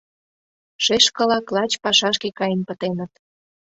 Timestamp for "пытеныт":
2.67-3.11